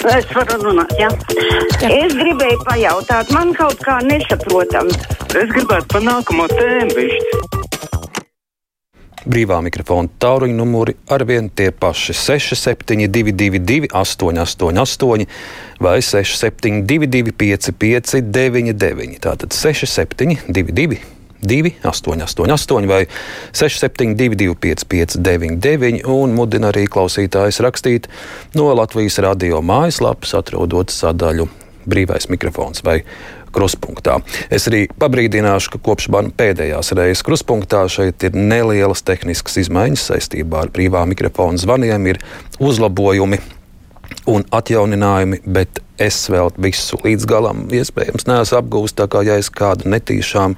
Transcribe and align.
Es 0.00 0.24
varu 0.32 0.56
runāt, 0.64 0.92
jā. 0.96 1.10
jā. 1.76 1.88
Es 1.92 2.14
gribēju 2.16 2.62
pajautāt, 2.64 3.28
man 3.36 3.52
kaut 3.52 3.82
kā 3.84 3.98
nesaprotam. 4.00 4.88
Es 5.36 5.52
gribētu 5.52 5.90
pa 5.92 6.00
nākamo 6.00 6.46
tēmu 6.48 6.96
višķi. 6.96 7.40
Brīvā 9.28 9.58
mikrofona 9.60 10.08
tāluņa 10.22 10.56
numuri 10.56 10.96
arvien 11.12 11.50
tie 11.52 11.68
paši 11.76 12.16
6722, 12.16 13.90
888, 13.92 15.28
vai 15.84 15.98
6722, 16.00 17.36
559, 17.44 19.20
tātad 19.20 19.52
6722. 19.52 21.19
2, 21.42 21.74
888, 21.82 22.88
vai 22.90 23.06
672, 23.52 24.54
559, 24.60 26.04
un 26.10 26.36
mudina 26.36 26.70
arī 26.72 26.86
klausītājus 26.90 27.62
rakstīt 27.64 28.10
no 28.58 28.70
Latvijas 28.76 29.20
radio 29.24 29.62
mājaslapas, 29.64 30.36
atrodot 30.38 30.92
sadaļu 30.94 31.48
brīvais 31.90 32.28
mikrofons 32.30 32.84
vai 32.84 33.00
kruspunktā. 33.54 34.20
Es 34.52 34.68
arī 34.70 34.84
pabrīdināšu, 35.00 35.74
ka 35.74 35.82
kopš 35.90 36.10
man 36.14 36.30
pēdējās 36.36 36.92
reizes 36.98 37.24
kruspunktā 37.26 37.82
šeit 37.90 38.22
ir 38.26 38.36
nelielas 38.36 39.02
tehniskas 39.06 39.58
izmaiņas 39.64 40.10
saistībā 40.12 40.66
ar 40.66 40.74
brīvā 40.74 41.02
mikrofona 41.10 41.58
zvaniem, 41.60 42.12
ir 42.12 42.20
uzlabojumi 42.62 43.40
un 44.30 44.44
atjauninājumi, 44.54 45.42
bet 45.46 45.80
es 46.00 46.22
vēl 46.32 46.52
visu 46.60 46.98
līdz 47.04 47.26
galam 47.28 47.66
iespējams 47.74 48.28
neesmu 48.28 48.60
apgūst. 48.60 48.98
Tā 49.00 49.08
kā 49.10 49.24
ja 49.26 49.38
es 49.40 49.50
kādu 49.52 49.90
netīšām 49.90 50.56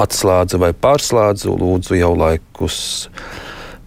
atslēdzu 0.00 0.60
vai 0.62 0.72
pārslēdzu, 0.76 1.54
lūdzu 1.60 1.98
jau 1.98 2.12
laikus 2.18 2.78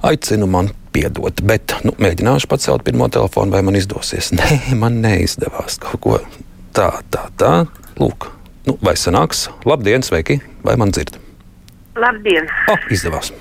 aicinu 0.06 0.48
man 0.50 0.72
piedot. 0.96 1.44
Bet 1.48 1.76
nu, 1.88 1.94
mēģināšu 2.02 2.50
pacelt 2.52 2.86
pirmo 2.88 3.10
telefonu, 3.14 3.54
vai 3.56 3.64
man 3.66 3.78
izdosies. 3.80 4.32
Nē, 4.38 4.78
man 4.80 5.02
neizdevās 5.04 5.80
kaut 5.84 6.02
ko 6.04 6.18
tā, 6.78 6.92
tā, 7.14 7.28
tā. 7.40 7.54
Lūk, 8.00 8.30
nu, 8.70 8.78
vai 8.84 8.98
sanāks? 9.00 9.48
Labdien, 9.68 10.06
sveiki! 10.06 10.40
Vai 10.66 10.78
man 10.80 10.94
dzird? 10.94 11.18
Labdien! 11.98 12.50
Oh, 12.70 12.90
izdevās! 12.94 13.34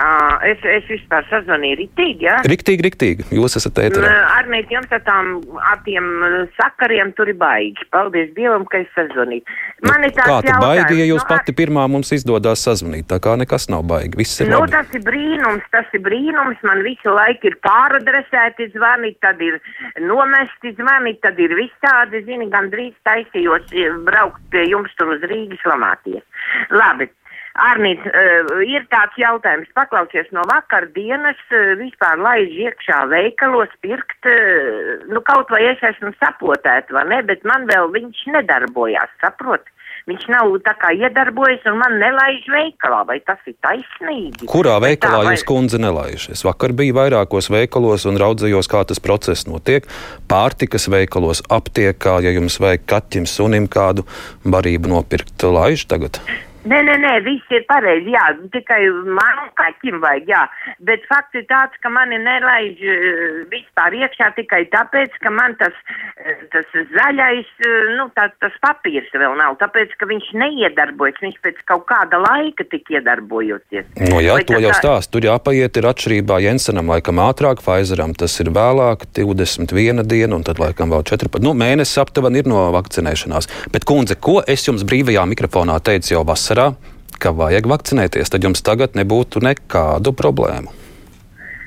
Uh, 0.00 0.38
es, 0.48 0.62
es 0.64 0.86
vispār 0.88 1.26
sazvanīju 1.28 1.76
rītīgi? 1.82 2.24
Ja? 2.24 2.38
Riktīgi, 2.48 2.82
riktīgi. 2.86 3.26
Jūs 3.36 3.58
esat 3.60 3.76
ēterā. 3.82 4.08
Ar 4.38 4.48
mīt 4.48 4.72
jums 4.72 4.88
ar 4.94 5.02
tām, 5.04 5.34
ar 5.60 5.82
tiem 5.84 6.08
sakariem 6.56 7.12
tur 7.18 7.28
ir 7.28 7.36
baigi. 7.38 7.84
Paldies 7.92 8.30
Dievam, 8.32 8.64
ka 8.72 8.80
es 8.80 8.88
sazvanīju. 8.96 9.44
Man 9.84 10.08
ir 10.08 10.14
tāds 10.16 10.30
Kā 10.30 10.38
tu 10.48 10.56
baigi, 10.64 10.98
ja 11.02 11.06
jūs 11.10 11.20
nu, 11.20 11.28
pati 11.28 11.54
pirmā 11.60 11.84
mums 11.92 12.14
izdodas 12.16 12.64
sazvanīt? 12.64 13.06
Tā 13.12 13.20
kā 13.22 13.36
nekas 13.36 13.68
nav 13.68 13.84
baigi, 13.92 14.16
viss 14.22 14.40
ir 14.40 14.48
nu, 14.48 14.62
labi. 14.62 14.72
tas 14.72 14.96
ir 14.96 15.04
brīnums, 15.04 15.68
tas 15.76 15.92
ir 15.92 16.04
brīnums. 16.08 16.66
Man 16.66 16.82
visu 16.88 17.12
laiku 17.12 17.52
ir 17.52 17.60
pāradresēti 17.68 18.72
zvani, 18.72 19.12
tad 19.22 19.44
ir 19.44 19.60
nomesti 20.00 20.72
zvani, 20.80 21.18
tad 21.20 21.36
ir 21.36 21.52
visādi, 21.60 22.24
zini, 22.26 22.48
gandrīz 22.52 22.96
taisījos 23.04 23.68
braukt 24.08 24.40
pie 24.54 24.70
jums 24.72 24.96
tur 24.96 25.18
uz 25.18 25.28
Rīgas 25.28 25.68
lamāties. 25.68 26.24
Labi. 26.72 27.12
Arnīt, 27.52 28.00
uh, 28.08 28.62
ir 28.64 28.86
tāds 28.88 29.18
jautājums, 29.20 29.68
paklausies 29.76 30.30
no 30.32 30.44
vakardienas, 30.48 31.40
uh, 31.52 31.74
vispār 31.80 32.16
laiž 32.24 32.54
iekšā 32.68 33.02
veikalos 33.12 33.74
pirkt, 33.84 34.24
uh, 34.24 35.04
nu 35.12 35.20
kaut 35.26 35.52
vai 35.52 35.66
es 35.74 35.84
esmu 35.92 36.14
sapotēta, 36.16 36.96
vai 36.96 37.04
ne, 37.10 37.20
bet 37.28 37.44
man 37.48 37.68
vēl 37.68 37.92
viņš 37.92 38.24
nedarbojās, 38.38 39.12
saprot? 39.20 39.68
Viņš 40.08 40.24
nav 40.34 40.50
tā 40.66 40.72
kā 40.80 40.90
iedarbojies 40.98 41.66
un 41.70 41.76
man 41.78 41.94
nelaiž 42.00 42.48
veikalā, 42.50 43.02
vai 43.06 43.20
tas 43.22 43.38
ir 43.46 43.54
taisnīgi? 43.62 44.48
Kurā 44.50 44.80
veikalā 44.82 45.20
tā, 45.20 45.26
vai... 45.28 45.34
jūs 45.36 45.44
kundze 45.46 45.78
nelaiž? 45.78 46.26
Es 46.34 46.42
vakar 46.46 46.74
biju 46.74 46.96
vairākos 46.96 47.52
veikalos 47.54 48.08
un 48.10 48.18
raudzījos, 48.18 48.70
kā 48.72 48.82
tas 48.88 48.98
process 49.02 49.46
notiek. 49.46 49.86
Pārtikas 50.30 50.88
veikalos, 50.90 51.44
aptiekā, 51.46 52.18
ja 52.26 52.34
jums 52.34 52.58
vajag 52.62 52.88
kaķim, 52.90 53.28
sunim 53.30 53.68
kādu 53.70 54.02
barību 54.42 54.90
nopirkt, 54.90 55.36
laiž 55.46 55.86
tagad. 55.92 56.18
Nē, 56.62 56.78
nē, 56.86 56.94
nē, 57.02 57.12
viss 57.26 57.50
ir 57.50 57.64
pareizi, 57.66 58.12
jā, 58.14 58.22
tikai 58.54 58.84
man 59.18 59.48
kaķim 59.58 59.96
vajag, 60.02 60.28
jā, 60.30 60.42
bet 60.86 61.02
fakts 61.10 61.40
ir 61.40 61.46
tāds, 61.50 61.74
ka 61.82 61.90
mani 61.90 62.20
nelaiž 62.22 62.82
uh, 62.86 63.40
vispār 63.50 63.96
iekšā 63.98 64.28
tikai 64.36 64.60
tāpēc, 64.70 65.16
ka 65.24 65.32
man 65.34 65.56
tas, 65.58 65.74
uh, 66.22 66.44
tas 66.54 66.68
zaļais, 66.94 67.50
uh, 67.66 67.90
nu, 67.98 68.06
tā, 68.14 68.28
tas 68.38 68.54
papīrs 68.62 69.10
vēl 69.10 69.34
nav, 69.40 69.56
tāpēc, 69.58 69.96
ka 69.98 70.06
viņš 70.06 70.28
neiedarbojas, 70.38 71.18
viņš 71.24 71.40
pēc 71.42 71.58
kaut 71.66 71.82
kāda 71.90 72.20
laika 72.22 72.68
tik 72.70 72.94
iedarbojoties. 72.94 73.90
No 74.06 74.22
jā, 74.22 74.38
Vai 74.38 74.46
to 74.46 74.62
jau 74.62 74.70
tā... 74.70 74.78
stāst, 74.78 75.10
tur 75.10 75.26
jāpaiet 75.26 75.82
ir 75.82 75.90
atšķirībā 75.90 76.38
Jensenam 76.46 76.94
laikam 76.94 77.24
ātrāk, 77.26 77.64
Pfizeram 77.66 78.14
tas 78.14 78.38
ir 78.38 78.52
vēlāk, 78.54 79.08
21 79.18 80.06
diena 80.06 80.38
un 80.38 80.46
tad 80.46 80.62
laikam 80.62 80.94
vēl 80.94 81.02
14, 81.10 81.42
nu, 81.42 81.56
mēnesis 81.58 81.98
aptuveni 82.06 82.44
ir 82.44 82.54
no 82.54 82.68
vakcinēšanās. 82.78 83.50
Bet, 83.74 83.82
kundze, 83.88 84.14
ko 84.14 84.38
es 84.46 84.70
jums 84.70 84.86
brīvajā 84.86 85.26
mikrofonā 85.34 85.82
teicu 85.82 86.14
jau 86.14 86.22
vasarā? 86.28 86.51
Vasarā, 86.52 86.74
ka 87.18 87.32
vajag 87.32 87.66
vakcinēties, 87.66 88.30
tad 88.30 88.44
jums 88.44 88.62
tagad 88.62 88.94
nebūtu 88.98 89.40
nekādu 89.42 90.12
problēmu. 90.12 90.68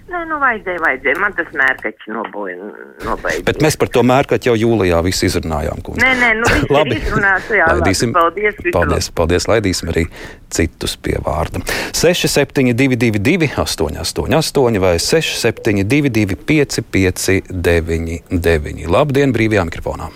Nē, 0.06 0.20
nu 0.30 0.38
vajadzēja, 0.40 0.80
vajadzēja. 0.80 1.18
Man 1.20 1.34
tas 1.36 1.48
mērķis 1.52 2.08
nobeigts. 2.14 3.44
Bet 3.44 3.60
mēs 3.60 3.76
par 3.76 3.90
to 3.92 4.04
mērķi 4.06 4.48
jau 4.48 4.56
jūlijā 4.56 5.02
visi 5.04 5.26
izrunājām. 5.28 5.82
Kundze. 5.84 6.06
Nē, 6.06 6.12
nē, 6.22 6.30
nu 6.40 6.46
labi. 6.76 7.00
Jā, 7.02 7.68
laidīsim, 7.74 8.14
labi. 8.14 8.22
Paldies, 8.22 8.56
paldies, 8.72 9.10
paldies. 9.18 9.48
Laidīsim 9.50 9.90
arī 9.92 10.06
citus 10.54 10.96
pie 10.96 11.18
vārda. 11.26 11.60
6722, 11.98 13.50
888, 13.58 14.80
vai 14.86 14.96
672, 15.02 16.38
559, 16.54 18.88
Labdien, 18.96 19.36
brīvajā 19.36 19.64
mikrofonā. 19.68 20.08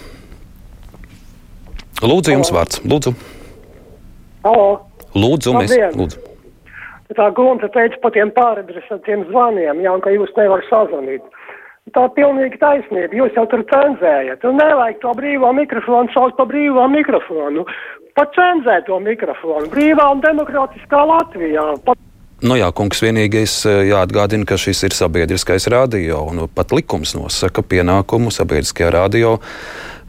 Lūdzu, 2.05 2.31
jums 2.37 2.53
vārds. 2.55 2.79
Lūdzu. 2.87 3.11
Halo. 4.45 4.67
Lūdzu, 5.17 5.53
mēs 5.57 5.73
lūdzu. 5.97 6.25
Tā 7.17 7.25
Gunta 7.33 7.65
teica 7.73 7.97
par 8.03 8.13
tiem 8.13 8.29
pāradresētiem 8.35 9.25
zvaniem, 9.31 9.79
jā, 9.81 9.93
un 9.95 10.03
ka 10.03 10.11
jūs 10.13 10.29
nevarat 10.37 10.67
sazvanīt. 10.69 11.23
Tā 11.89 12.03
ir 12.05 12.11
pilnīgi 12.13 12.59
taisnība. 12.61 13.17
Jūs 13.17 13.37
jau 13.37 13.47
tur 13.49 13.63
cenzējat. 13.71 14.43
Un 14.45 14.59
nevajag 14.61 14.99
to 15.01 15.13
brīvo 15.17 15.49
mikrofonu 15.57 16.13
saukt 16.13 16.37
par 16.37 16.45
brīvo 16.51 16.85
mikrofonu. 16.91 17.65
Pat 18.13 18.35
cenzē 18.37 18.83
to 18.85 18.99
mikrofonu. 19.01 19.71
Brīvā 19.73 20.05
un 20.13 20.21
demokrātiskā 20.21 21.01
Latvijā. 21.09 21.65
Pat 21.87 21.97
Nu 22.39 22.55
jā, 22.55 22.69
kungs, 22.71 23.01
vienīgais 23.03 23.53
eh, 23.67 23.81
jāatgādina, 23.89 24.45
ka 24.47 24.55
šis 24.55 24.85
ir 24.87 24.93
sabiedriskais 24.95 25.65
radio, 25.73 26.21
un 26.31 26.45
pat 26.47 26.71
likums 26.71 27.11
nosaka 27.17 27.65
pienākumu 27.67 28.31
sabiedriskajā 28.31 28.93
radio 28.95 29.33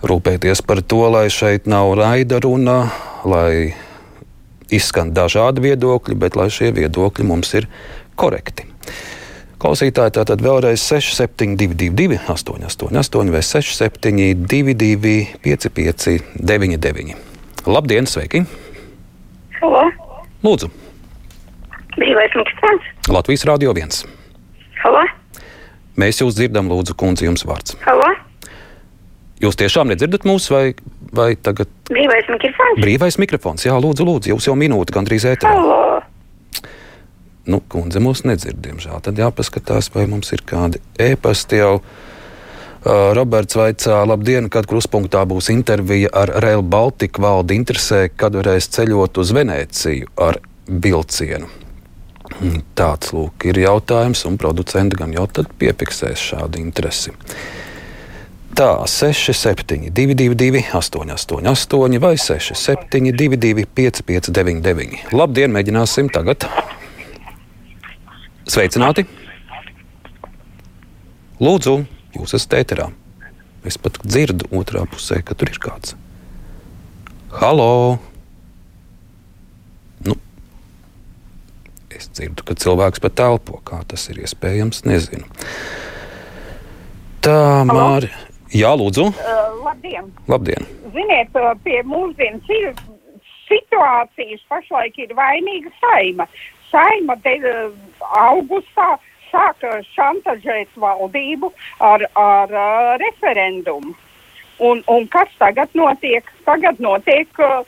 rūpēties 0.06 0.62
par 0.62 0.78
to, 0.86 1.00
lai 1.10 1.24
šeit 1.26 1.66
nav 1.66 1.90
raida 1.98 2.38
runa, 2.44 2.84
lai 3.26 3.74
izskan 4.74 5.14
dažādi 5.16 5.64
viedokļi, 5.68 6.16
bet 6.18 6.36
lai 6.38 6.48
šie 6.52 6.72
viedokļi 6.76 7.26
mums 7.26 7.54
ir 7.58 7.68
korekti. 8.20 8.66
Klausītāji 9.60 10.14
tātad 10.16 10.40
vēlreiz 10.40 10.80
6722, 10.80 12.16
888, 12.24 13.32
vai 13.34 13.42
672, 13.44 15.16
559, 15.44 17.18
Labdien, 17.68 18.08
sveiki! 18.08 18.40
Halo! 19.60 19.82
Lūdzu! 20.40 20.70
Brīvais 21.98 22.32
mikrofons! 22.40 22.88
Latvijas 23.12 23.44
Rādio 23.44 23.74
1. 23.76 24.08
Halo! 24.80 25.04
Mēs 26.00 26.22
jūs 26.22 26.38
dzirdam, 26.38 26.72
lūdzu, 26.72 26.96
kundze, 26.96 27.26
jums 27.28 27.44
vārds. 27.44 27.76
Halo! 27.84 28.08
Jūs 29.44 29.60
tiešām 29.60 29.92
nedzirdat 29.92 30.24
mūs, 30.28 30.48
vai, 30.52 30.72
vai 31.16 31.32
tagad? 31.36 31.70
Brīvais 31.90 32.28
mikrofons. 32.30 32.82
Brīvais 32.82 33.18
mikrofons, 33.20 33.66
jā, 33.66 33.76
lūdzu, 33.80 34.06
lūdzu, 34.06 34.32
jūs 34.34 34.50
jau 34.50 34.56
minūti 34.58 34.94
gandrīz 34.96 35.26
ēterā. 35.32 35.54
Halo. 35.56 35.80
Nu, 37.50 37.62
kundze 37.72 38.02
mūs 38.02 38.22
nedzird, 38.28 38.60
diemžēl. 38.62 39.00
Tad 39.02 39.18
jāpaskatās, 39.18 39.90
vai 39.94 40.06
mums 40.10 40.30
ir 40.36 40.44
kādi 40.46 40.82
ēpasti 41.00 41.60
jau. 41.62 41.74
Uh, 42.80 43.10
Roberts 43.16 43.58
vaicā, 43.58 43.98
labdien, 44.08 44.46
kad 44.52 44.64
kruspunktā 44.68 45.26
būs 45.28 45.50
intervija 45.52 46.08
ar 46.16 46.30
Rail 46.40 46.62
Baltica 46.64 47.20
valdi 47.20 47.58
interesē, 47.60 48.06
kad 48.08 48.38
varēs 48.38 48.70
ceļot 48.72 49.20
uz 49.20 49.32
Venēciju 49.36 50.14
ar 50.16 50.38
vilcienu. 50.64 51.50
Hmm, 52.38 52.62
tāds 52.78 53.10
lūk 53.12 53.44
ir 53.50 53.58
jautājums, 53.60 54.22
un 54.28 54.38
producenti 54.40 54.96
gan 54.96 55.12
jau 55.12 55.26
tad 55.28 55.50
piefiksēs 55.60 56.22
šādu 56.30 56.62
interesi. 56.62 57.12
Tā 58.54 58.82
67, 58.86 59.90
222, 59.94 60.64
888, 60.74 61.98
vai 62.02 62.16
672, 62.18 63.66
559, 63.74 65.12
Labdien, 65.14 65.52
mēģināsim 65.54 66.10
tagad. 66.12 66.46
Sveicināti! 68.50 69.06
Lūdzu, 71.40 71.76
jūs 72.18 72.34
esat 72.36 72.58
ēterā. 72.60 72.90
Es 73.64 73.78
pat 73.80 74.00
dzirdu 74.02 74.50
otrā 74.56 74.82
pusē, 74.90 75.20
ka 75.22 75.36
tur 75.38 75.52
ir 75.52 75.60
kāds. 75.62 75.94
Halo! 77.38 78.00
Nu, 80.04 80.16
es 81.94 82.10
dzirdu, 82.10 82.42
ka 82.44 82.58
cilvēks 82.58 83.04
pat 83.04 83.16
telpo. 83.22 83.62
Kā 83.64 83.84
tas 83.86 84.08
ir 84.10 84.24
iespējams, 84.24 84.82
nezinu. 84.88 85.30
Tā 85.30 85.80
Tā, 87.20 87.36
Māri. 87.68 88.08
Jā, 88.50 88.72
lūdzu. 88.74 89.04
Uh, 89.14 89.60
labdien! 89.62 90.08
Labdien. 90.26 90.64
Ziniet, 90.90 91.36
uh, 91.38 91.52
pie 91.62 91.84
mūsdienas 91.86 92.48
ir 92.50 92.72
situācijas 93.46 94.42
pašlaik 94.50 94.98
ir 94.98 95.14
vainīga 95.14 95.70
saima. 95.78 96.26
Saima 96.72 97.14
te, 97.22 97.36
uh, 97.46 97.70
augustā 98.18 98.96
sāka 99.30 99.76
šantažēt 99.94 100.74
valdību 100.82 101.52
ar, 101.78 102.02
ar 102.18 102.50
uh, 102.50 102.90
referendumu. 102.98 103.94
Un, 104.58 104.82
un 104.90 105.06
kas 105.14 105.30
tagad 105.38 105.70
notiek? 105.78 106.26
Tagad 106.44 106.82
notiek, 106.82 107.30
uh, 107.38 107.62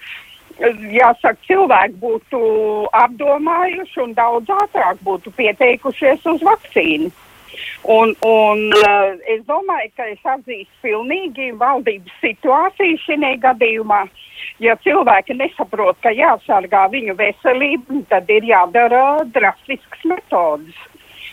jāsaka, 0.92 1.38
cilvēki 1.46 1.98
būtu 2.02 2.40
apdomājuši 2.90 4.02
un 4.02 4.16
daudz 4.18 4.50
ātrāk 4.50 4.98
būtu 5.06 5.30
pieteikušies 5.38 6.26
uz 6.26 6.42
vakcīnu. 6.42 7.12
Un, 7.82 8.14
un 8.26 8.60
uh, 8.78 9.14
es 9.26 9.42
domāju, 9.48 9.90
ka 9.96 10.06
es 10.12 10.22
atzīstu 10.34 10.86
pilnīgi 10.86 11.50
valdības 11.58 12.20
situāciju 12.22 13.00
šajā 13.06 13.32
gadījumā. 13.42 14.04
Ja 14.62 14.76
cilvēki 14.84 15.34
nesaprot, 15.38 15.98
ka 16.02 16.12
jāsargā 16.14 16.86
viņu 16.92 17.16
veselību, 17.18 18.04
tad 18.10 18.30
ir 18.30 18.46
jādara 18.46 19.22
drastisks 19.34 20.06
metodas. 20.06 20.78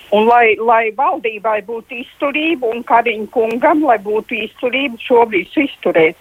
Un 0.10 0.26
lai, 0.26 0.56
lai 0.58 0.90
valdībai 0.98 1.60
būtu 1.68 2.00
izturība 2.02 2.72
un 2.74 2.82
Kariņa 2.86 3.30
kungam, 3.34 3.84
lai 3.86 4.00
būtu 4.02 4.40
izturība 4.42 4.98
šo 5.06 5.28
visu 5.30 5.68
izturēt. 5.68 6.18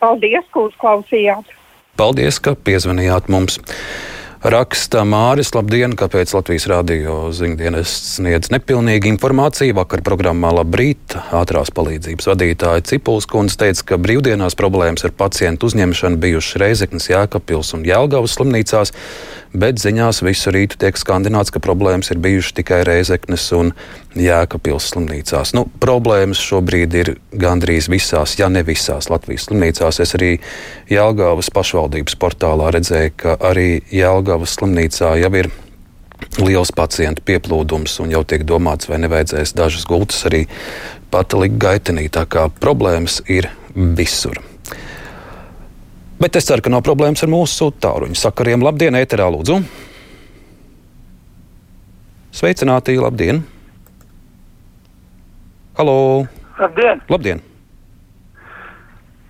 Paldies, 0.00 0.44
ka 0.52 0.66
uzklausījāt! 0.68 1.48
Paldies, 2.00 2.40
ka 2.40 2.52
piezvanījāt 2.56 3.32
mums! 3.32 3.56
Raksta 4.40 5.02
Māris, 5.04 5.50
labdien, 5.52 5.92
kāpēc 6.00 6.30
Latvijas 6.32 6.64
rādio 6.70 7.26
ziņdienas 7.36 7.90
sniedz 8.14 8.48
nepilnīgu 8.48 9.10
informāciju. 9.10 9.74
Vakar 9.76 10.00
programmā 10.00 10.48
Labrīt 10.56 11.12
ātrās 11.36 11.68
palīdzības 11.76 12.30
vadītāja 12.30 12.86
Cipuls 12.88 13.28
kundze 13.28 13.58
teica, 13.60 13.84
ka 13.90 13.98
brīvdienās 14.00 14.56
problēmas 14.56 15.04
ar 15.04 15.12
pacientu 15.12 15.68
uzņemšanu 15.68 16.16
bijušas 16.24 16.56
Reizeknas, 16.64 17.10
Jēkabpils 17.12 17.74
un 17.76 17.84
Jelgavas 17.84 18.38
slimnīcās, 18.38 18.94
bet 19.52 19.80
ziņās 19.82 20.22
visu 20.22 20.52
rītu 20.54 20.78
tiek 20.80 20.98
skandināts, 20.98 21.50
ka 21.50 21.62
problēmas 21.62 22.12
ir 22.12 22.20
bijušas 22.22 22.56
tikai 22.60 22.82
Reizeknas 22.86 23.46
un 23.56 23.72
Jēkabpils 24.18 24.90
slimnīcās. 24.92 25.54
Nu, 25.56 25.66
problēmas 25.82 26.42
šobrīd 26.42 26.98
ir 27.00 27.12
gandrīz 27.32 27.90
visās, 27.90 28.36
ja 28.38 28.50
ne 28.52 28.62
visās 28.66 29.10
Latvijas 29.10 29.48
slimnīcās. 29.48 30.00
Es 30.02 30.14
arī 30.18 30.36
Jelgavas 30.90 31.50
pašvaldības 31.54 32.18
portālā 32.20 32.70
redzēju, 32.76 33.16
ka 33.16 33.38
arī 33.50 33.80
Jelgavas 33.94 34.58
slimnīcā 34.58 35.16
jau 35.22 35.32
ir 35.42 35.50
liels 36.38 36.70
pacientu 36.76 37.24
pieplūdums, 37.26 37.96
un 38.04 38.12
jau 38.14 38.22
tiek 38.28 38.44
domāts, 38.46 38.90
vai 38.90 39.00
nevajadzēs 39.02 39.56
dažas 39.56 39.88
gultas 39.88 40.22
arī 40.30 40.44
pati 41.10 41.40
likt 41.40 41.58
gaitenī. 41.62 42.06
Tā 42.12 42.26
kā 42.30 42.46
problēmas 42.60 43.22
ir 43.26 43.50
visur. 43.74 44.49
Bet 46.20 46.36
es 46.36 46.44
ceru, 46.44 46.60
ka 46.60 46.68
nav 46.68 46.82
problēmas 46.84 47.22
ar 47.24 47.30
mūsu 47.32 47.70
tāruņu 47.80 48.18
sakariem. 48.20 48.60
Labdien, 48.60 48.92
ēterā 48.98 49.30
lūdzu! 49.32 49.54
Sveicināti, 52.36 52.98
labdien! 53.00 53.40
Halo! 55.78 55.94
Labdien! 56.60 57.00
Labdien! 57.08 57.40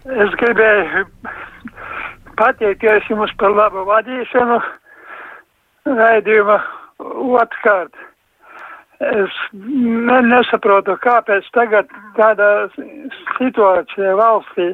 Es 0.03 0.35
gribēju 0.43 1.05
pateikties 2.43 3.07
jums 3.13 3.39
par 3.39 3.55
labu 3.55 3.87
vadīšanu 3.87 4.59
raidījuma 5.95 6.59
otrkārt. 7.39 7.95
Es 9.15 9.41
ne, 9.55 10.21
nesaprotu, 10.27 10.99
kāpēc 11.07 11.55
tagad 11.55 11.95
tādā 12.19 12.53
situācijā 13.39 14.19
valstī 14.19 14.73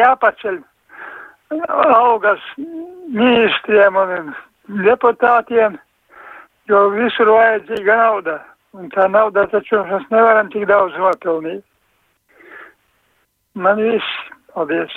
jāpaceļ 0.00 0.60
algas 1.50 2.42
ministriem 3.10 3.96
un 3.96 4.32
deputātiem, 4.86 5.78
jo 6.70 6.78
visur 6.94 7.28
vajadzīga 7.34 7.94
nauda. 8.04 8.38
Un 8.78 8.86
tā 8.94 9.08
nauda 9.10 9.48
taču 9.50 9.82
mēs 9.88 10.04
nevaram 10.12 10.46
tik 10.52 10.68
daudz 10.70 10.94
nopelnīt. 10.94 11.64
Man 13.58 13.82
viss. 13.82 14.06
Paldies! 14.54 14.94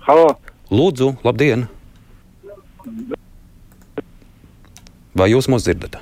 Halo! 0.00 0.28
Lūdzu, 0.72 1.10
labdien! 1.20 1.66
Vai 5.12 5.26
jūs 5.28 5.50
mūs 5.52 5.66
dzirdat? 5.66 5.98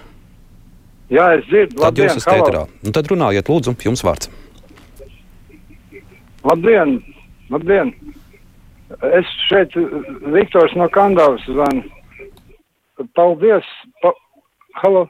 Jā, 1.11 1.25
es 1.35 1.43
dzirdu. 1.49 1.81
Tad 1.81 1.89
Labdien, 1.89 2.13
jūs 2.13 2.21
esat 2.21 2.37
ēterā. 2.37 2.61
Nu, 2.87 2.93
tad 2.95 3.11
runājiet, 3.11 3.51
lūdzu, 3.51 3.75
jums 3.83 4.05
vārds. 4.07 4.31
Labdien! 6.47 7.01
Labdien! 7.51 7.91
Es 9.11 9.35
šeit 9.49 9.75
Viktors 10.37 10.79
no 10.79 10.87
Kandavas 10.95 11.43
zvanu. 11.51 11.83
Paldies! 13.19 13.67
Pa... 14.07 14.15
Halo! 14.85 15.09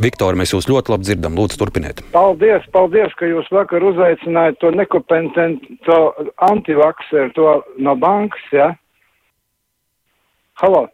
Viktor, 0.00 0.34
mēs 0.34 0.50
jūs 0.54 0.66
ļoti 0.66 0.90
labi 0.90 1.06
dzirdam. 1.06 1.36
Lūdzu, 1.38 1.58
turpiniet. 1.60 2.02
Paldies, 2.14 2.64
paldies, 2.74 3.14
ka 3.18 3.28
jūs 3.30 3.46
vakar 3.54 3.84
uzaicinājāt 3.86 4.58
to 4.62 4.72
nekompetentu 4.74 5.98
antivakseru, 6.42 7.30
to 7.36 7.54
no 7.78 7.94
bankas? 7.98 8.42
Ja? 8.52 8.72
Halo! 10.62 10.88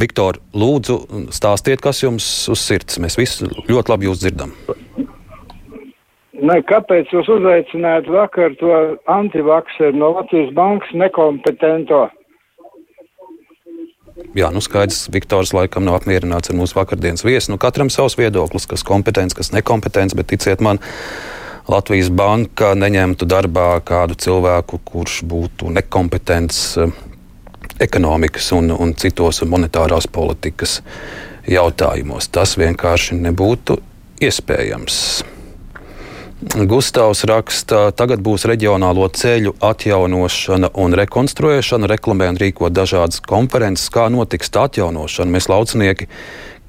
Viktor, 0.00 0.40
lūdzu, 0.56 0.96
stāstiet, 1.34 1.82
kas 1.84 2.02
jums 2.02 2.26
uz 2.50 2.62
sirds. 2.64 2.98
Mēs 3.02 3.18
visi 3.20 3.46
ļoti 3.68 3.92
labi 3.92 4.08
jūs 4.08 4.22
dzirdam. 4.24 4.54
Ne, 6.40 6.56
kāpēc 6.64 7.10
jūs 7.12 7.28
uzaicinājāt 7.28 8.08
vakar 8.10 8.54
to 8.58 8.72
antivakseru 9.12 9.98
no 10.00 10.14
Latvijas 10.16 10.54
bankas 10.56 10.94
nekompetento? 10.96 12.06
Jā, 14.38 14.46
nu 14.54 14.62
skaidrs, 14.62 15.08
Viktors 15.10 15.50
laikam 15.56 15.82
nav 15.82 15.96
apmierināts 15.98 16.52
ar 16.52 16.58
mūsu 16.58 16.76
vakardienas 16.78 17.24
viesu. 17.26 17.50
Nu, 17.50 17.58
katram 17.58 17.90
savs 17.90 18.14
viedoklis, 18.18 18.68
kas 18.70 18.84
kompetents, 18.86 19.34
kas 19.34 19.50
nekompetents, 19.50 20.14
bet 20.14 20.30
ticiet 20.30 20.62
man, 20.62 20.78
Latvijas 21.70 22.08
banka 22.14 22.72
neņemtu 22.78 23.26
darbā 23.30 23.80
kādu 23.86 24.16
cilvēku, 24.18 24.80
kurš 24.86 25.20
būtu 25.30 25.70
nekompetents 25.74 26.62
eh, 26.78 26.94
ekonomikas 27.82 28.52
un, 28.56 28.70
un 28.74 28.94
citos 28.98 29.42
monetārās 29.46 30.06
politikas 30.10 30.78
jautājumos. 31.50 32.30
Tas 32.30 32.56
vienkārši 32.58 33.18
nebūtu 33.18 33.80
iespējams. 34.22 35.02
Gustavs 36.40 37.20
raksta, 37.28 37.90
tagad 37.92 38.22
būs 38.24 38.46
reģionālo 38.48 39.04
ceļu 39.12 39.58
atjaunošana 39.60 40.70
un 40.80 40.96
rekonstruēšana, 40.96 41.90
reklamē 41.90 42.30
un 42.32 42.40
rīko 42.40 42.70
dažādas 42.72 43.20
konferences, 43.20 43.90
kā 43.92 44.06
notiks 44.08 44.48
tā 44.48 44.64
atjaunošana. 44.70 45.34
Mēs 45.36 45.50
laucinieki 45.52 46.08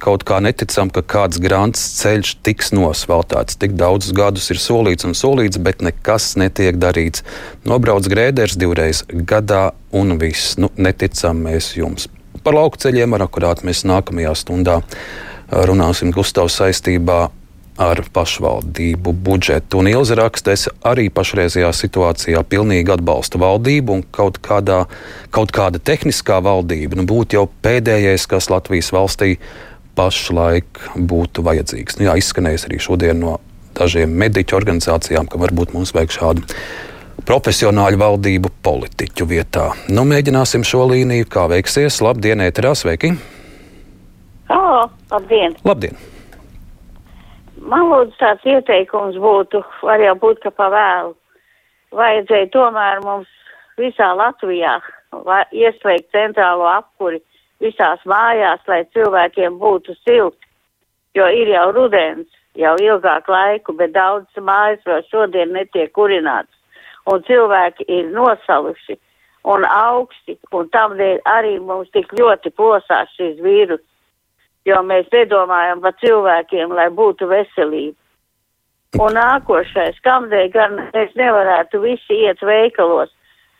kaut 0.03 0.25
kā 0.27 0.41
neticam, 0.43 0.91
ka 0.91 1.05
kāds 1.15 1.39
grants 1.39 1.85
ceļš 2.01 2.33
tiks 2.43 2.75
nosveltāts. 2.75 3.55
Tik 3.63 3.79
daudzus 3.79 4.11
gadus 4.17 4.51
ir 4.51 4.59
solīts 4.59 5.07
un 5.07 5.15
solīts, 5.15 5.61
bet 5.63 5.79
nekas 5.79 6.33
netiek 6.41 6.75
darīts. 6.75 7.23
Nobrauc 7.63 8.11
grēders 8.11 8.59
divreiz 8.59 9.05
gadā 9.07 9.69
un 9.95 10.17
viss. 10.19 10.57
Nu, 10.59 10.67
neticam 10.75 11.45
mēs 11.47 11.77
jums. 11.79 12.11
Par 12.43 12.59
lauku 12.59 12.81
ceļiem 12.81 13.15
ar 13.15 13.29
akurāt 13.29 13.63
mēs 13.63 13.85
nākamajā 13.87 14.35
stundā 14.35 14.81
runāsim 15.51 16.11
Gustavs 16.11 16.59
saistībā 16.59 17.29
ar 17.79 18.03
pašvaldību 18.13 19.13
budžetu. 19.13 19.79
Un 19.79 19.89
Ilza 19.91 20.17
raksta, 20.19 20.55
es 20.55 20.67
arī 20.83 21.07
pašreizajā 21.13 21.71
situācijā 21.75 22.43
pilnīgi 22.51 22.93
atbalstu 22.93 23.39
valdību 23.41 23.97
un 23.97 24.03
kaut, 24.11 24.41
kādā, 24.43 24.83
kaut 25.31 25.53
kāda 25.55 25.79
tehniskā 25.79 26.41
valdība 26.43 26.99
nu, 26.99 27.07
būtu 27.07 27.39
jau 27.39 27.47
pēdējais, 27.63 28.27
kas 28.29 28.51
Latvijas 28.51 28.91
valstī 28.95 29.37
pašlaik 29.95 30.83
būtu 30.95 31.43
vajadzīgs. 31.47 31.99
Nu, 31.99 32.09
jā, 32.09 32.19
izskanējis 32.19 32.67
arī 32.69 32.79
šodien 32.83 33.19
no 33.23 33.39
dažiem 33.77 34.13
mediķu 34.19 34.57
organizācijām, 34.59 35.29
ka 35.31 35.39
varbūt 35.39 35.75
mums 35.75 35.93
vajag 35.95 36.15
šādu 36.17 36.47
profesionāļu 37.27 37.99
valdību 38.01 38.51
politiķu 38.65 39.27
vietā. 39.29 39.71
Nu, 39.91 40.03
mēģināsim 40.09 40.65
šo 40.67 40.87
līniju, 40.91 41.27
kā 41.31 41.47
veiksies. 41.51 42.01
Labdien, 42.03 42.43
ēterā, 42.43 42.73
sveiki! 42.75 43.13
Halo, 44.51 44.89
labdien! 45.11 45.55
Labdien! 45.67 45.95
Man 47.71 47.87
lūdzu 47.87 48.17
tāds 48.19 48.43
ieteikums 48.51 49.15
būtu, 49.23 49.61
var 49.87 50.01
jau 50.03 50.15
būt, 50.19 50.41
ka 50.43 50.51
pavēlu. 50.51 51.13
Vajadzēja 51.95 52.49
tomēr 52.51 52.99
mums 53.05 53.29
visā 53.79 54.09
Latvijā 54.19 54.73
ieslēgt 55.55 56.11
centrālo 56.11 56.67
apkuri 56.67 57.21
visās 57.63 58.03
mājās, 58.03 58.59
lai 58.67 58.81
cilvēkiem 58.95 59.55
būtu 59.61 59.95
silti, 60.01 60.49
jo 61.15 61.27
ir 61.31 61.51
jau 61.53 61.69
rudens, 61.77 62.27
jau 62.59 62.75
ilgāku 62.83 63.31
laiku, 63.31 63.75
bet 63.79 63.93
daudzas 63.95 64.43
mājas 64.43 64.83
vēl 64.87 65.05
šodien 65.07 65.55
netiek 65.55 65.93
kurināts. 65.95 66.51
Un 67.07 67.23
cilvēki 67.23 67.87
ir 67.87 68.11
nosaluši 68.11 68.97
un 69.47 69.63
augsti, 69.65 70.35
un 70.51 70.67
tamdēļ 70.75 71.23
arī 71.25 71.55
mums 71.59 71.89
tik 71.95 72.11
ļoti 72.19 72.51
plosās 72.51 73.15
šis 73.15 73.39
vīrus, 73.41 73.81
jo 74.65 74.81
mēs 74.85 75.09
nedomājam 75.13 75.81
par 75.81 75.95
cilvēkiem, 76.03 76.75
lai 76.77 76.89
būtu 76.93 77.29
veselība. 77.31 77.97
Un 78.99 79.15
nākošais, 79.15 80.01
kamdēļ 80.03 80.47
gan 80.51 80.77
mēs 80.91 81.13
nevarētu 81.15 81.79
visi 81.79 82.17
iet 82.25 82.41
veikalos, 82.43 83.11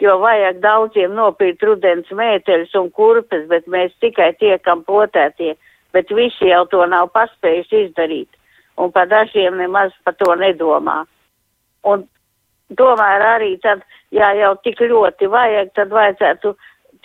jo 0.03 0.17
vajag 0.19 0.59
daudziem 0.59 1.13
nopirkt 1.15 1.63
rudens 1.63 2.09
mēteļus 2.11 2.75
un 2.75 2.89
kurpes, 2.91 3.45
bet 3.47 3.67
mēs 3.71 3.93
tikai 4.03 4.33
tiekam 4.41 4.83
potētie, 4.83 5.55
bet 5.95 6.11
visi 6.11 6.51
jau 6.51 6.65
to 6.71 6.83
nav 6.85 7.13
paspējuši 7.15 7.85
izdarīt. 7.85 8.29
Un 8.77 8.91
par 8.91 9.07
dažiem 9.07 9.55
nemaz 9.59 9.95
par 10.03 10.17
to 10.19 10.35
nedomā. 10.35 11.03
Un 11.87 12.03
tomēr 12.75 13.23
arī 13.37 13.55
tad, 13.63 13.85
ja 14.11 14.33
jau 14.35 14.55
tik 14.65 14.83
ļoti 14.83 15.31
vajag, 15.31 15.71
tad 15.79 15.95
vajadzētu 15.95 16.55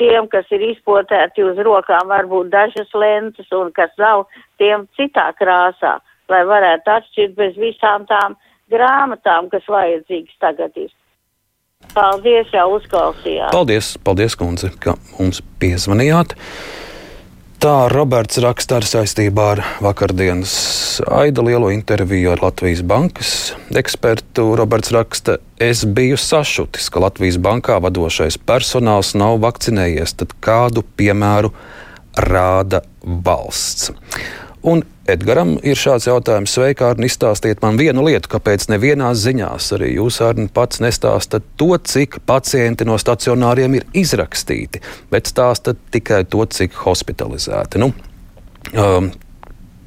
tiem, 0.00 0.29
kas 0.33 0.49
ir 0.55 0.65
izpotēti 0.73 1.45
uz 1.47 1.59
rokām, 1.67 2.11
varbūt 2.12 2.50
dažas 2.53 2.93
lentas 2.95 3.49
un 3.57 3.73
kas 3.76 3.93
nav, 4.00 4.26
tiem 4.61 4.87
citā 4.99 5.31
krāsā, 5.38 5.97
lai 6.33 6.43
varētu 6.49 6.95
atšķirt 6.99 7.37
bez 7.38 7.59
visām 7.61 8.07
tām 8.11 8.37
grāmatām, 8.73 9.50
kas 9.53 9.67
vajadzīgas 9.71 10.41
tagad 10.43 10.79
ir. 10.81 10.93
Paldies, 11.95 12.49
jau 12.55 12.67
uzklausījāt. 12.79 13.53
Paldies, 13.53 13.95
paldies, 14.05 14.35
kundze, 14.38 14.73
ka 14.81 14.97
mums 15.19 15.43
piezvanījāt. 15.61 16.35
Tā 17.66 17.88
Roberts 17.90 18.38
raksta 18.38 18.76
ar 18.78 18.85
saistībā 18.87 19.44
ar 19.56 19.61
vakardienas 19.82 20.52
Aida 21.11 21.42
lielo 21.42 21.73
interviju 21.75 22.30
ar 22.30 22.44
Latvijas 22.44 22.85
bankas 22.87 23.30
ekspertu. 23.75 24.44
Roberts 24.61 24.92
raksta, 24.94 25.40
es 25.58 25.82
biju 25.82 26.14
sašutis, 26.14 26.87
ka 26.94 27.02
Latvijas 27.02 27.40
bankā 27.42 27.80
vadošais 27.82 28.38
personāls 28.38 29.16
nav 29.18 29.40
vakcinējies. 29.42 30.14
Tad 30.14 30.37
kādu 30.46 30.87
piemēru 30.94 31.50
rāda 32.14 32.85
valsts? 33.02 33.90
Un 34.66 34.82
Edgars 35.06 35.61
ir 35.62 35.78
šāds 35.78 36.08
jautājums. 36.08 36.50
Sveiki, 36.56 36.82
Arni, 36.82 37.06
izstāstiet 37.06 37.61
man 37.62 37.78
vienu 37.78 38.02
lietu, 38.08 38.30
kāpēc 38.32 38.66
nevienās 38.73 39.20
ziņās 39.23 39.68
arī 39.76 39.92
jūs, 39.94 40.18
Arni, 40.26 40.49
pats 40.52 40.82
nestāstat 40.82 41.46
to, 41.61 41.70
cik 41.78 42.18
pacienti 42.26 42.87
no 42.88 42.96
stacionāriem 42.99 43.78
ir 43.78 43.87
izrakstīti, 43.94 44.82
bet 45.12 45.30
stāstat 45.30 45.78
tikai 45.94 46.25
to, 46.26 46.42
cik 46.50 46.75
hospitalizēti. 46.82 47.82
Nu, 47.82 47.92
um, 48.75 49.12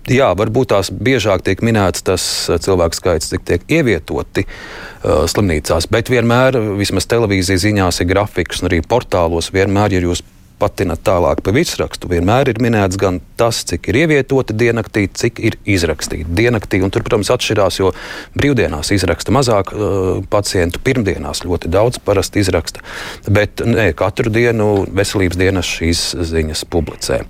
Jā, 0.10 0.32
varbūt 0.34 0.72
tās 0.72 0.88
biežāk 0.90 1.44
tiek 1.46 1.60
minēts 1.62 2.02
tas 2.02 2.24
cilvēku 2.50 2.98
skaits, 2.98 3.28
cik 3.30 3.44
tiek 3.46 3.66
ievietoti 3.70 4.42
uh, 4.48 5.28
slimnīcās, 5.30 5.86
bet 5.94 6.10
vienmēr, 6.10 6.58
vismaz 6.80 7.06
televīzijas 7.12 7.62
ziņās, 7.68 8.00
ir 8.02 8.10
grafiks, 8.10 8.64
un 8.64 8.72
arī 8.72 8.80
portālos 8.82 9.52
vienmēr, 9.54 9.94
ja 9.94 10.02
jūs 10.08 10.24
patinat 10.60 11.02
tālāk 11.08 11.42
pa 11.46 11.54
virsrakstu, 11.56 12.10
vienmēr 12.12 12.52
ir 12.52 12.60
minēts 12.64 13.00
gan 13.00 13.20
tas, 13.40 13.62
cik 13.68 13.90
ir 13.92 14.02
ievietoti 14.04 14.56
diennaktī, 14.60 15.06
cik 15.08 15.40
ir 15.44 15.58
izrakstīti 15.70 16.28
diennaktī. 16.36 16.82
Tur, 16.90 17.06
protams, 17.06 17.32
atšķirās, 17.34 17.80
jo 17.80 17.92
brīvdienās 18.38 18.92
izraksta 18.96 19.34
mazāk 19.36 19.74
uh, 19.74 20.20
pacientu, 20.32 20.82
pirmdienās 20.84 21.44
ļoti 21.46 21.72
daudz 21.72 22.02
parasti 22.04 22.44
izraksta. 22.44 22.84
Bet 23.30 23.64
ne, 23.66 23.90
katru 23.98 24.32
dienu 24.34 24.86
veselības 24.96 25.40
dienas 25.40 25.70
šīs 25.70 26.04
ziņas 26.32 26.66
publicē. 26.72 27.22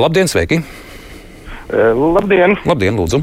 Labdien, 0.00 0.30
sveiki! 0.30 0.62
Uh, 1.68 1.92
labdien! 2.16 2.56
Labdien, 2.68 2.96
lūdzu! 3.00 3.22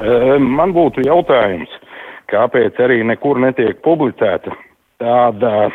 Uh, 0.00 0.34
man 0.40 0.74
būtu 0.76 1.04
jautājums, 1.06 1.70
kāpēc 2.32 2.78
arī 2.82 3.02
nekur 3.06 3.40
netiek 3.42 3.82
publicēta 3.84 4.54
tāda 5.00 5.70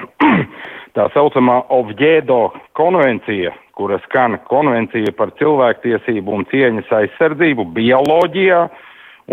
tā 0.95 1.07
saucamā 1.13 1.61
Ovģēdo 1.75 2.41
konvencija, 2.77 3.53
kura 3.75 3.99
skan 4.05 4.39
konvencija 4.49 5.11
par 5.17 5.33
cilvēktiesību 5.39 6.37
un 6.39 6.45
cieņas 6.51 6.93
aizsardzību 7.01 7.67
bioloģijā 7.75 8.61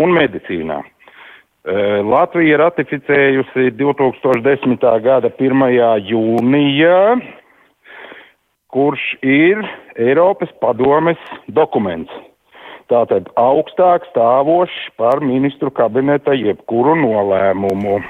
un 0.03 0.17
medicīnā. 0.17 0.81
Latvija 2.03 2.57
ratificējusi 2.59 3.71
2010. 3.79 4.83
gada 5.05 5.31
1. 5.31 5.63
jūnijā, 6.09 6.99
kurš 8.73 9.05
ir 9.23 9.63
Eiropas 9.95 10.51
padomes 10.59 11.21
dokuments. 11.47 12.11
Tātad 12.91 13.29
augstāk 13.39 14.03
stāvošs 14.09 14.91
par 14.99 15.23
ministru 15.23 15.71
kabineta 15.71 16.35
jebkuru 16.35 16.97
nolēmumu. 16.99 18.01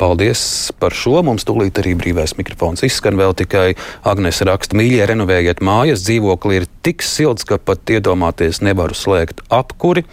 Paldies 0.00 0.42
par 0.80 0.94
šo. 0.96 1.18
Mums 1.26 1.44
tūlīt 1.44 1.76
arī 1.82 1.92
brīvais 1.98 2.32
mikrofons 2.38 2.80
izskan. 2.86 3.18
Vēl 3.20 3.34
tikai 3.36 3.74
Agnēs 4.08 4.40
raksta, 4.48 4.78
mīļie, 4.78 5.02
renovējiet 5.10 5.60
mājas. 5.60 6.06
Dzīvokli 6.06 6.62
ir 6.62 6.66
tik 6.86 7.04
silts, 7.04 7.44
ka 7.44 7.58
pat 7.60 7.92
iedomāties 7.92 8.62
nevaru 8.64 8.96
slēgt 8.96 9.44
apkuri. 9.52 10.06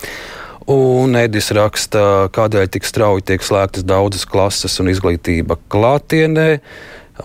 Un 0.68 1.16
Edis 1.16 1.54
raksta, 1.56 2.28
kādēļ 2.36 2.68
tik 2.74 2.84
strauji 2.84 3.24
tiek 3.30 3.46
slēgtas 3.48 3.88
daudzas 3.88 4.28
klases 4.28 4.76
un 4.84 4.92
izglītība 4.92 5.56
klātienē. 5.72 6.50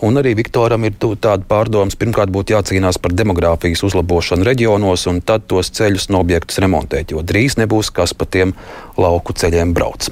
Un 0.01 0.17
arī 0.17 0.33
Viktoram 0.39 0.87
ir 0.87 0.95
tāda 0.97 1.43
pārdomas, 1.47 1.97
pirmkārt 1.99 2.33
būtu 2.33 2.55
jācīnās 2.55 2.97
par 3.01 3.13
demogrāfijas 3.13 3.83
uzlabošanu 3.85 4.47
reģionos, 4.47 5.05
un 5.11 5.21
tad 5.21 5.45
tos 5.51 5.69
ceļus 5.75 6.09
un 6.09 6.19
objektus 6.23 6.61
remontēt, 6.63 7.13
jo 7.13 7.21
drīz 7.21 7.59
nebūs 7.61 7.93
kas 7.93 8.15
pa 8.17 8.25
tiem 8.25 8.55
lauku 8.97 9.35
ceļiem 9.37 9.75
brauc. 9.77 10.09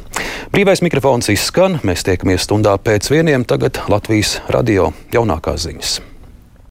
Brīvais 0.54 0.86
mikrofons 0.86 1.32
izskan, 1.34 1.80
mēs 1.88 2.06
tiekamies 2.08 2.46
stundā 2.46 2.78
pēc 2.78 3.10
vieniem, 3.14 3.48
tagad 3.48 3.82
Latvijas 3.90 4.40
radio 4.52 4.92
jaunākās 5.16 5.66
ziņas. 5.68 6.00